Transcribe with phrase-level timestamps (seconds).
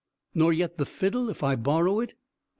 [0.33, 2.15] "Nor yet the fiddle, if I borrow it?"